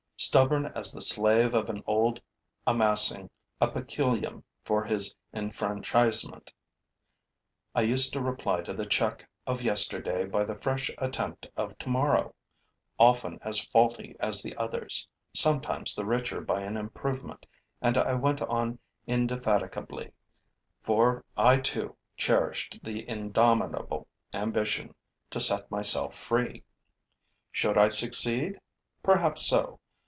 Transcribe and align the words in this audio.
Stubborn 0.23 0.67
as 0.75 0.91
the 0.93 1.01
slave 1.01 1.55
of 1.55 1.67
old 1.87 2.21
amassing 2.67 3.27
a 3.59 3.67
peculium 3.67 4.43
for 4.63 4.83
his 4.83 5.15
enfranchisement, 5.33 6.51
I 7.73 7.81
used 7.81 8.13
to 8.13 8.21
reply 8.21 8.61
to 8.61 8.71
the 8.73 8.85
check 8.85 9.27
of 9.47 9.63
yesterday 9.63 10.25
by 10.25 10.45
the 10.45 10.53
fresh 10.53 10.91
attempt 10.99 11.49
of 11.57 11.75
tomorrow, 11.79 12.35
often 12.99 13.39
as 13.41 13.65
faulty 13.65 14.15
as 14.19 14.43
the 14.43 14.55
others, 14.57 15.07
sometimes 15.33 15.95
the 15.95 16.05
richer 16.05 16.39
by 16.39 16.61
an 16.61 16.77
improvement, 16.77 17.47
and 17.81 17.97
I 17.97 18.13
went 18.13 18.43
on 18.43 18.77
indefatigably, 19.07 20.11
for 20.83 21.25
I 21.35 21.57
too 21.57 21.97
cherished 22.15 22.79
the 22.83 23.09
indomitable 23.09 24.07
ambition 24.35 24.93
to 25.31 25.39
set 25.39 25.69
myself 25.71 26.13
free. 26.15 26.63
Should 27.51 27.75
I 27.79 27.87
succeed? 27.87 28.59
Perhaps 29.01 29.41
so. 29.47 29.79